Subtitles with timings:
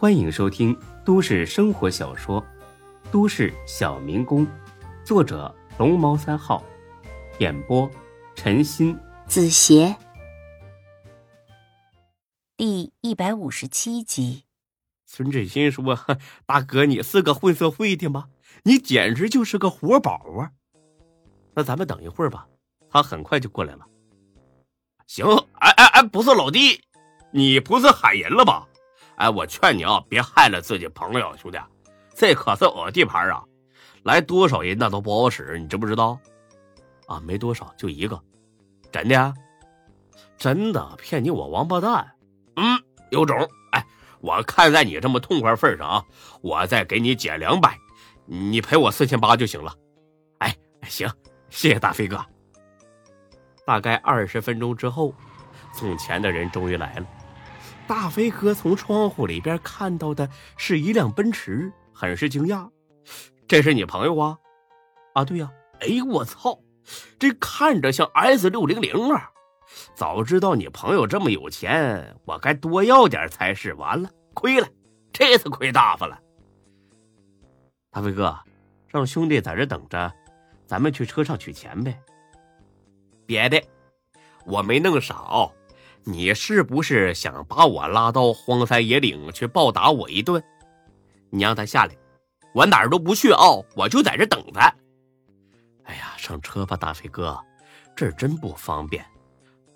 [0.00, 0.74] 欢迎收听
[1.04, 2.40] 都市生活小说
[3.12, 4.46] 《都市小民工》，
[5.04, 6.64] 作者龙猫三号，
[7.38, 7.86] 演播
[8.34, 9.94] 陈鑫、子邪，
[12.56, 14.44] 第一百五十七集。
[15.04, 15.98] 孙志新说
[16.46, 18.30] ：“大哥，你是个混社会的吗？
[18.62, 20.52] 你简直就是个活宝啊！
[21.52, 22.48] 那咱们等一会儿吧，
[22.88, 23.86] 他很快就过来了。
[25.06, 25.26] 行，
[25.58, 26.80] 哎哎哎，不是老弟，
[27.32, 28.66] 你不是喊人了吧？
[29.20, 31.58] 哎，我劝你啊，别害了自己朋友，兄弟，
[32.14, 33.44] 这可是我地盘啊，
[34.02, 36.18] 来多少人那都不好使，你知不知道？
[37.06, 38.18] 啊，没多少，就一个，
[38.90, 39.20] 真的？
[39.20, 39.34] 啊
[40.38, 40.96] 真的？
[40.96, 42.12] 骗你我王八蛋？
[42.56, 43.36] 嗯，有种！
[43.72, 43.84] 哎，
[44.22, 46.04] 我看在你这么痛快份上啊，
[46.40, 47.78] 我再给你减两百，
[48.24, 49.76] 你赔我四千八就行了。
[50.38, 50.56] 哎，
[50.88, 51.06] 行。
[51.50, 52.24] 谢谢大飞哥。
[53.66, 55.12] 大概二十分钟之后，
[55.74, 57.06] 送钱的人终于来了。
[57.90, 62.70] 大飞哥从窗户里边看到的是一辆奔驰，很是惊讶
[63.48, 64.38] ：“这是你朋友啊
[65.14, 65.50] ？”“啊，对呀。
[65.82, 66.56] ”“哎呦，我操，
[67.18, 69.28] 这看着像 S 六零零啊！
[69.92, 73.74] 早知道你朋友这么有钱，我该多要点才是。
[73.74, 74.68] 完了，亏了，
[75.12, 76.16] 这次亏大发了。”
[77.90, 78.38] 大飞哥，
[78.86, 80.12] 让兄弟在这等着。
[80.64, 82.00] 咱们去车上取钱呗。
[83.26, 83.60] 别的，
[84.46, 85.52] 我没弄少。
[86.04, 90.42] 你是不是想把我拉到荒山野岭去暴打我一顿？
[91.30, 91.96] 你让他下来，
[92.54, 93.40] 我哪儿都不去啊，
[93.76, 94.62] 我就在这等他。
[95.84, 97.38] 哎呀，上车吧，大飞哥，
[97.94, 99.04] 这儿真不方便。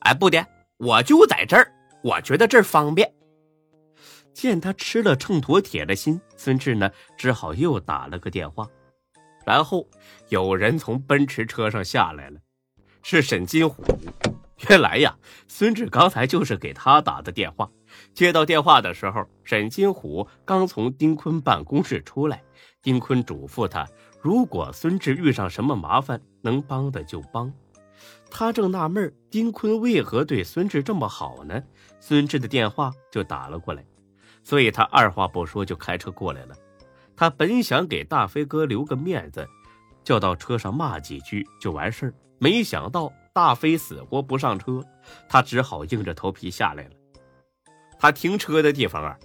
[0.00, 0.44] 哎，不的，
[0.78, 3.10] 我就在这儿，我觉得这儿方便。
[4.32, 8.68] 见他吃了秤砣铁了心，孙志呢只好又打了个电话。
[9.46, 9.86] 然后
[10.28, 12.38] 有人从奔驰车上下来了，
[13.02, 13.82] 是沈金虎。
[14.68, 17.70] 原来呀，孙志刚才就是给他打的电话。
[18.12, 22.42] 接到电话的时候，沈金虎刚从丁坤办公室出来。
[22.82, 23.86] 丁坤嘱咐他，
[24.20, 27.52] 如果孙志遇上什么麻烦，能帮的就帮。
[28.30, 31.62] 他正纳闷丁坤为何对孙志这么好呢？
[32.00, 33.84] 孙志的电话就打了过来，
[34.42, 36.54] 所以他二话不说就开车过来了。
[37.16, 39.48] 他本想给大飞哥留个面子，
[40.08, 44.82] 叫到车上骂几句就完事儿，没想到大飞死活不上车，
[45.28, 46.90] 他只好硬着头皮下来了。
[47.98, 49.18] 他停车的地方啊，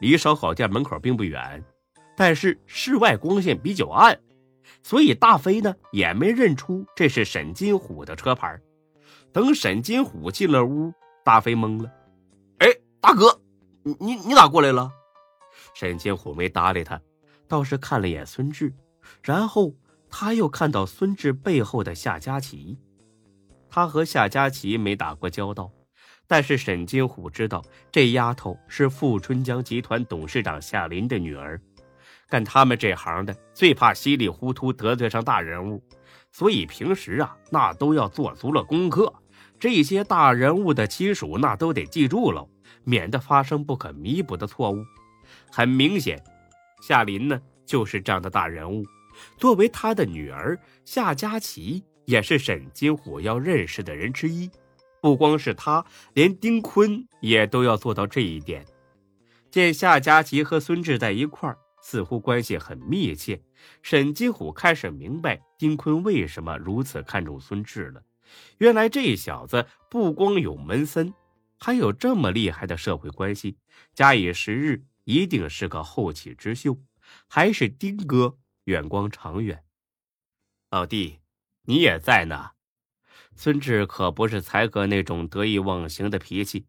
[0.00, 1.62] 离烧烤店门口并不远，
[2.16, 4.18] 但是室外光线比较暗，
[4.82, 8.58] 所以大飞呢也没认出这是沈金虎的车牌。
[9.30, 10.90] 等沈金虎进了屋，
[11.22, 11.92] 大飞懵了
[12.60, 12.68] ：“哎，
[12.98, 13.38] 大哥，
[13.82, 14.90] 你你你咋过来了？”
[15.76, 16.98] 沈金虎没搭理他。
[17.46, 18.72] 倒是看了眼孙志，
[19.22, 19.70] 然后
[20.16, 22.78] 他又看到孙志背后的夏佳琪。
[23.68, 25.72] 他和夏佳琪没打过交道，
[26.28, 31.60] 但是沈金虎知道这丫头是富春江集团董事长夏林的女儿。
[32.28, 35.82] 干他们这行的最怕稀里糊涂得罪上大人物，
[36.30, 39.12] 所以平时啊那都要做足了功课。
[39.58, 42.48] 这些大人物的亲属那都得记住了，
[42.84, 44.84] 免得发生不可弥补的错误。
[45.50, 46.22] 很明显。
[46.80, 48.84] 夏林呢，就是这样的大人物。
[49.36, 54.50] 作为他的女儿，夏佳琪也是沈金虎要认识的人之一。
[55.00, 58.64] 不光是他，连丁坤也都要做到这一点。
[59.50, 63.40] 见夏佳琪和孙志在一块儿，似乎关系很密切。
[63.82, 68.02] 沈金虎开始明白丁坤为什么如此看重孙志了。
[68.58, 71.12] 原来这小子不光有门森，
[71.58, 73.56] 还有这么厉害的社会关系。
[73.94, 74.84] 假以时日。
[75.06, 76.78] 一定是个后起之秀，
[77.28, 79.64] 还是丁哥远光长远。
[80.70, 81.20] 老弟，
[81.62, 82.52] 你也在呢。
[83.36, 86.66] 孙志可不是才哥那种得意忘形的脾气，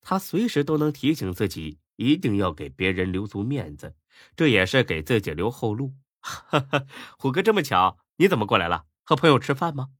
[0.00, 3.96] 他随时都能提醒自己，一定要给别人留足面子，
[4.34, 5.94] 这也是给自己留后路。
[6.20, 6.86] 哈哈，
[7.16, 8.86] 虎哥这么巧，你怎么过来了？
[9.02, 9.90] 和朋友吃饭吗？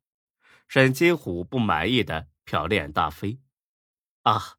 [0.69, 3.41] 沈金虎不满意的瞟了眼大飞。
[4.23, 4.57] 啊，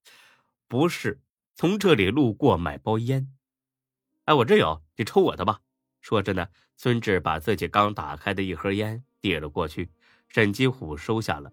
[0.67, 1.21] 不是。
[1.53, 3.31] 从这里路过买包烟，
[4.25, 5.61] 哎，我这有，你抽我的吧。
[6.01, 9.89] 说着呢，孙志把自己刚打开的一盒烟递了过去，
[10.27, 11.51] 沈金虎收下了。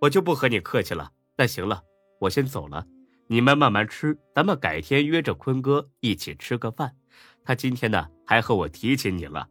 [0.00, 1.10] 我就不和你客气了。
[1.36, 1.82] 那行了，
[2.20, 2.86] 我先走了，
[3.26, 6.94] 你们慢慢吃，咱们改天约着坤哥一起吃个饭。
[7.44, 9.48] 他今天呢还和我提起你了。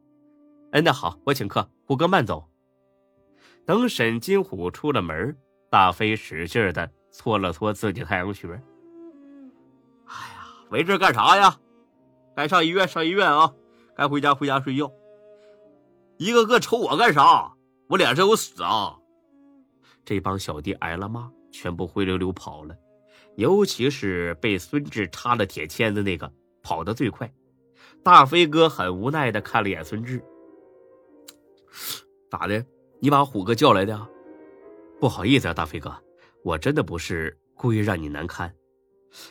[0.72, 2.48] 哎，那好，我请客，虎哥慢走。
[3.66, 5.36] 等沈金虎出了门，
[5.70, 8.48] 大飞使劲的搓了搓自己太阳穴。
[10.06, 11.58] 哎呀，围这干啥呀？
[12.36, 13.52] 该上医院上医院啊，
[13.98, 14.92] 该回家回家睡觉。
[16.18, 17.54] 一个个瞅我干啥？
[17.88, 18.96] 我脸上有屎啊！
[20.06, 22.76] 这帮小弟挨了骂，全部灰溜溜跑了。
[23.38, 27.32] 尤其是被孙志插了铁签子那个，跑得最快。
[28.04, 30.24] 大飞哥很无奈的看了眼孙志
[32.30, 32.64] ：“咋的？
[33.00, 34.08] 你把虎哥叫来的？
[35.00, 35.96] 不好意思啊，大飞哥，
[36.44, 38.54] 我真的不是故意让你难堪。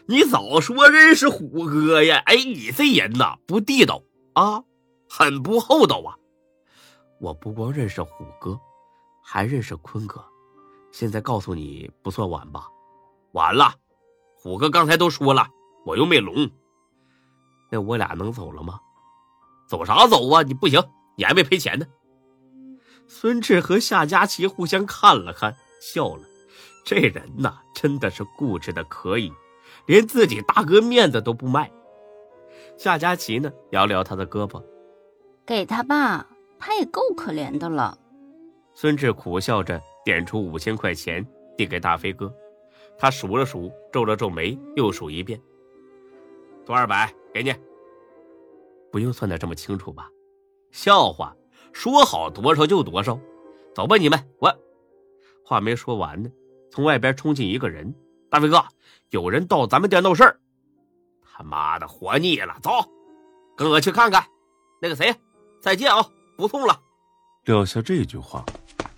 [0.06, 2.22] 你早说认识虎哥呀！
[2.26, 4.02] 哎，你这人呐，不地道
[4.36, 4.62] 啊，
[5.08, 6.12] 很不厚道啊！
[7.18, 8.60] 我不光认识虎哥，
[9.24, 10.22] 还认识坤哥。
[10.92, 12.68] 现在告诉你，不算晚吧？
[13.32, 13.74] 晚了。
[14.34, 15.48] 虎哥刚才都说了，
[15.86, 16.50] 我又没聋。
[17.70, 18.78] 那我俩能走了吗？
[19.66, 20.42] 走啥走啊？
[20.42, 20.82] 你不行，
[21.16, 21.86] 你还没赔钱呢。
[23.08, 26.22] 孙志和夏佳琪互相看了看，笑了。
[26.84, 29.32] 这人呐，真的是固执的可以，
[29.86, 31.72] 连自己大哥面子都不卖。
[32.76, 34.62] 夏佳琪呢，摇摇他的胳膊，
[35.46, 36.26] 给他吧，
[36.58, 37.96] 他也够可怜的了。
[38.74, 41.26] 孙志苦笑着点出五千块钱，
[41.56, 42.32] 递给大飞哥。
[42.98, 45.40] 他数了数，皱了皱眉，又数一遍。
[46.64, 47.54] 多二百，给你。
[48.92, 50.10] 不用算的这么清楚吧？
[50.70, 51.34] 笑话，
[51.72, 53.18] 说好多少就多少。
[53.74, 54.18] 走吧，你们。
[54.38, 54.54] 我
[55.44, 56.30] 话没说完呢，
[56.70, 57.94] 从外边冲进一个人。
[58.28, 58.62] 大飞哥，
[59.10, 60.40] 有人到咱们店闹事儿。
[61.36, 62.56] 他妈的，活腻了。
[62.62, 62.70] 走，
[63.54, 64.24] 跟我去看看。
[64.80, 65.14] 那个谁，
[65.60, 66.02] 再见啊，
[66.34, 66.80] 不送了。
[67.44, 68.42] 撂下这句话，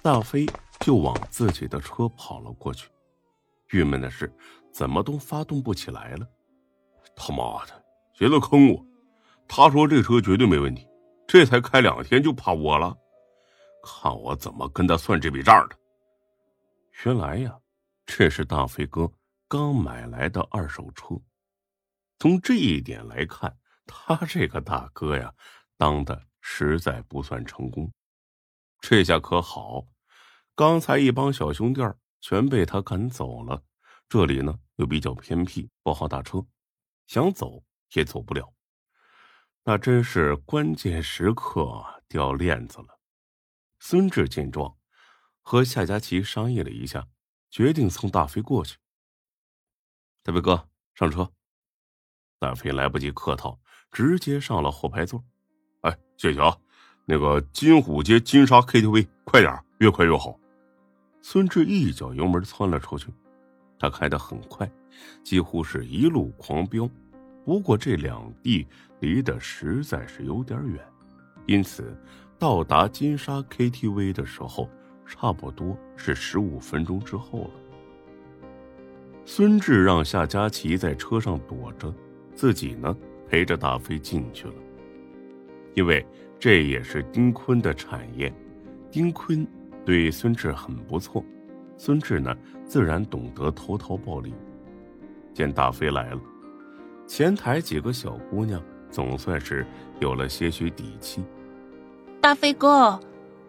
[0.02, 0.46] 大飞
[0.78, 2.88] 就往自己的车跑了过去。
[3.70, 4.32] 郁闷的是，
[4.72, 6.26] 怎么都发动不起来了。
[7.16, 8.86] 他妈的，谁在坑我？
[9.48, 10.86] 他说这车绝对没问题，
[11.26, 12.96] 这才开两天就趴窝了，
[13.82, 15.76] 看我怎么跟他算这笔账的。
[17.04, 17.58] 原来呀，
[18.06, 19.10] 这是大飞哥
[19.48, 21.20] 刚买来的二手车。
[22.18, 23.56] 从这一点来看，
[23.86, 25.34] 他这个大哥呀，
[25.76, 27.92] 当的实在不算成功。
[28.80, 29.86] 这下可好，
[30.54, 31.80] 刚才一帮小兄弟。
[32.20, 33.62] 全被他赶走了。
[34.08, 36.44] 这里呢又比较偏僻，不好打车，
[37.06, 37.62] 想走
[37.92, 38.52] 也走不了。
[39.62, 42.98] 那真是关键时刻掉链子了。
[43.78, 44.76] 孙志见状，
[45.42, 47.06] 和夏佳琪商议了一下，
[47.52, 48.78] 决定送大飞过去。
[50.24, 51.32] 大飞哥，上车。
[52.38, 53.58] 大飞来不及客套，
[53.90, 55.22] 直接上了后排座。
[55.82, 56.56] 哎，谢谢啊。
[57.04, 60.38] 那个金虎街金沙 KTV，快点，越快越好。
[61.20, 63.08] 孙志一脚油门窜了出去，
[63.78, 64.70] 他开得很快，
[65.24, 66.88] 几乎是一路狂飙。
[67.44, 68.66] 不过这两地
[69.00, 70.78] 离得实在是有点远，
[71.46, 71.96] 因此
[72.38, 74.68] 到达金沙 KTV 的时候，
[75.06, 77.50] 差不多是十五分钟之后了。
[79.24, 81.92] 孙志让夏佳琪在车上躲着，
[82.38, 82.96] 自己呢
[83.28, 84.54] 陪着大飞进去了，
[85.74, 86.06] 因为
[86.38, 88.32] 这也是丁坤的产业，
[88.92, 89.44] 丁坤。
[89.84, 91.24] 对孙志很不错，
[91.76, 94.32] 孙志呢自然懂得投桃报李。
[95.32, 96.20] 见大飞来了，
[97.08, 99.66] 前台几个小姑娘总算是
[99.98, 101.24] 有了些许底气。
[102.20, 103.00] 大飞哥，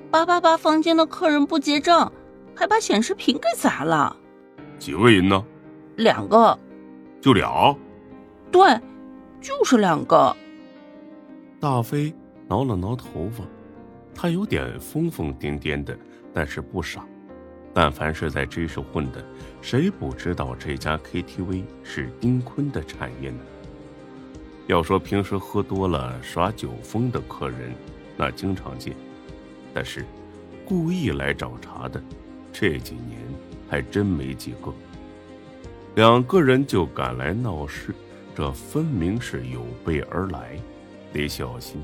[0.10, 2.12] 八八八房间的客人不结账，
[2.56, 4.16] 还把显示屏给砸了。
[4.80, 5.46] 几个人呢？
[5.98, 6.58] 两个。
[7.22, 7.78] 就俩？
[8.52, 8.80] 对，
[9.42, 10.36] 就是两个。
[11.60, 12.14] 大飞
[12.48, 13.44] 挠了挠头发，
[14.14, 15.98] 他有点疯疯癫癫的。
[16.32, 17.04] 但是不傻，
[17.74, 19.26] 但凡是在知识混的，
[19.62, 23.40] 谁不知道这家 KTV 是丁坤的产业呢？
[24.68, 27.74] 要说平时喝多了耍酒疯的客人，
[28.16, 28.96] 那经常见，
[29.74, 30.06] 但是
[30.64, 32.00] 故意来找茬的，
[32.54, 33.18] 这几年
[33.68, 34.72] 还真没几个。
[35.96, 37.94] 两个人就赶来闹事，
[38.40, 40.58] 这分明是有备而来，
[41.12, 41.82] 得小心。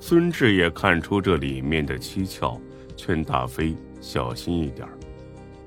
[0.00, 2.60] 孙志也看出这里面的蹊跷。
[2.96, 4.88] 劝大飞小心一点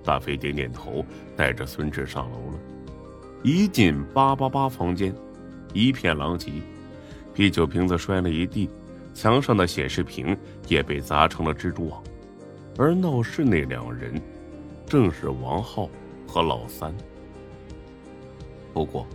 [0.04, 1.06] 大飞点点头，
[1.38, 2.60] 带着孙志上楼了。
[3.42, 5.16] 一进八八八房间，
[5.74, 6.52] 一片狼藉，
[7.34, 8.70] 啤酒瓶子摔了一地，
[9.14, 10.36] 墙上的显示屏
[10.68, 12.04] 也被砸成了蜘蛛网。
[12.78, 14.22] 而闹事那两人，
[14.86, 15.90] 正是王浩
[16.28, 16.94] 和老三。
[18.74, 19.08] 不过，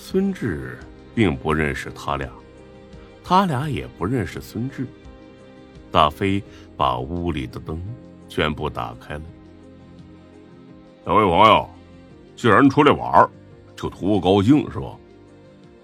[0.00, 0.78] 孙志
[1.12, 2.30] 并不认识他俩，
[3.24, 4.86] 他俩也不认识孙志。
[5.90, 6.40] 大飞
[6.76, 7.82] 把屋里的灯
[8.28, 9.22] 全部打开了。
[11.04, 11.68] 两位朋友，
[12.36, 13.28] 既然出来玩，
[13.74, 14.96] 就图个高兴是吧？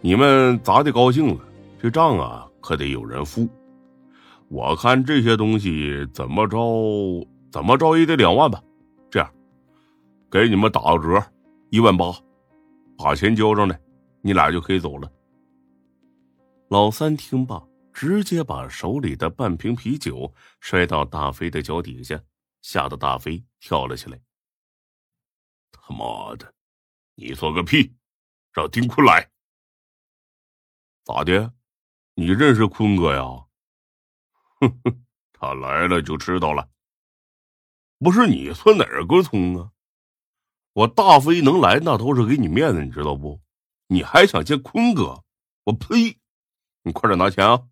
[0.00, 1.40] 你们咋的高兴了？
[1.82, 3.48] 这账啊，可得有人付。
[4.48, 8.62] 我看这些东西怎么着怎么着也得两万吧。
[9.10, 9.28] 这样，
[10.30, 11.20] 给你们打个折，
[11.70, 12.14] 一万八，
[12.96, 13.76] 把钱交上来，
[14.24, 15.08] 你俩就可以走了。
[16.70, 17.64] 老三听罢。
[17.96, 22.20] 直接把手里的半瓶啤酒摔到大飞的脚底下，
[22.60, 24.20] 吓得大飞跳了起来。
[25.70, 26.52] 他妈的，
[27.14, 27.94] 你算个屁！
[28.52, 29.30] 让丁坤来。
[31.04, 31.54] 咋的？
[32.14, 33.22] 你认识坤哥呀？
[34.58, 36.68] 哼哼，他来了就知道了。
[38.00, 39.70] 不是你算哪根葱啊？
[40.72, 43.40] 我大飞能来，那都是给你面子，你知道不？
[43.86, 45.24] 你还想见坤哥？
[45.64, 46.18] 我呸！
[46.82, 47.68] 你快点拿钱啊，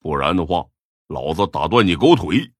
[0.00, 0.68] 不然的话，
[1.06, 2.52] 老子打断你狗腿！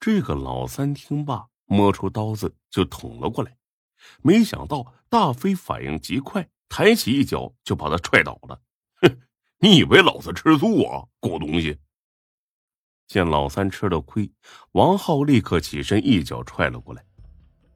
[0.00, 3.56] 这个老三听罢，摸出刀子就捅了过来，
[4.22, 8.60] 没想到大飞反应极快，抬起一脚就把他踹倒了。
[9.00, 9.20] 哼，
[9.58, 11.78] 你以为老子吃素啊，狗东西！
[13.06, 14.32] 见老三吃了亏，
[14.72, 17.04] 王浩立刻起身一脚踹了过来。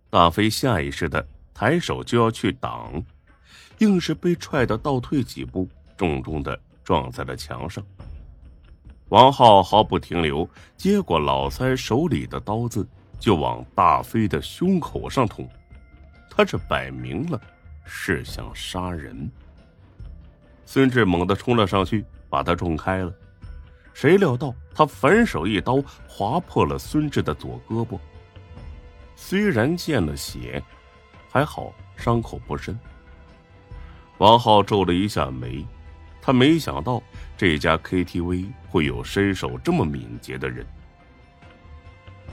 [0.08, 3.04] 大飞下意识的抬手就要去挡，
[3.78, 7.84] 硬是被踹得倒退几步，重重的撞在了墙上。
[9.08, 12.86] 王浩毫不停留，接过老三手里的刀子，
[13.20, 15.48] 就往大飞的胸口上捅。
[16.30, 17.40] 他这摆明了
[17.84, 19.30] 是想杀人。
[20.64, 23.12] 孙志猛地冲了上去，把他撞开了。
[23.94, 27.98] 谁料到他反手一刀划破了孙志的左胳膊。
[29.14, 30.62] 虽然见了血，
[31.30, 32.78] 还好伤口不深。
[34.18, 35.66] 王浩皱了一下眉。
[36.20, 37.00] 他没想到
[37.36, 40.66] 这家 KTV 会有身手这么敏捷的人。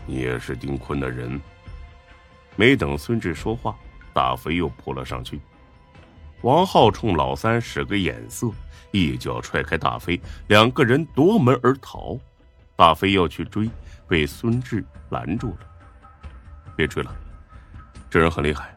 [0.08, 1.40] 你也是丁坤的人。
[2.56, 3.76] 没等孙志说话，
[4.14, 5.40] 大飞又扑了上去。
[6.42, 8.50] 王浩冲老三使个眼色，
[8.92, 12.18] 一脚踹开大飞，两个人夺门而逃。
[12.76, 13.70] 大飞要去追，
[14.08, 15.58] 被孙志拦住了。
[16.76, 17.16] 别追了，
[18.10, 18.76] 这人很厉害，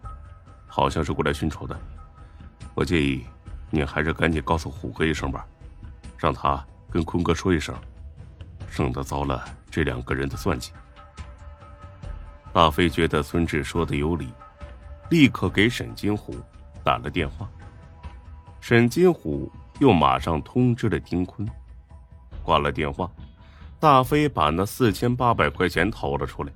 [0.66, 1.80] 好像是过来寻仇的。
[2.76, 3.26] 我建议。
[3.68, 5.44] 你还是赶紧告诉虎哥一声吧，
[6.16, 7.74] 让他跟坤哥说一声，
[8.70, 10.70] 省得遭了这两个人的算计。
[12.52, 14.32] 大飞觉得孙志说的有理，
[15.10, 16.36] 立刻给沈金虎
[16.84, 17.50] 打了电话。
[18.60, 21.46] 沈金虎又马上通知了丁坤。
[22.44, 23.10] 挂了电话，
[23.80, 26.52] 大飞把那四千八百块钱掏了出来。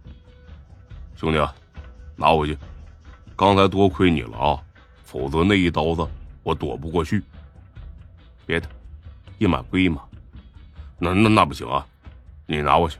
[1.17, 1.39] 兄弟，
[2.15, 2.57] 拿回去，
[3.37, 4.63] 刚才多亏你了啊，
[5.11, 6.09] 否则那一刀子。
[6.45, 7.21] 我躲不过去，
[8.47, 8.69] 别的，
[9.39, 10.03] 一码归一码。
[11.01, 11.85] 那那那不行啊，
[12.47, 12.99] 你拿过去，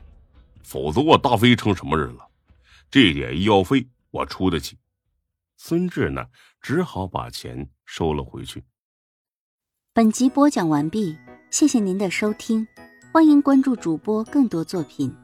[0.61, 2.27] 否则我大飞成什么人了？
[2.89, 4.77] 这点医药费我出得起。
[5.55, 6.25] 孙志呢，
[6.61, 8.61] 只好把钱收了回去。
[9.93, 11.17] 本集播讲完毕，
[11.49, 12.67] 谢谢您的收听，
[13.13, 15.15] 欢迎关注主播更多作品。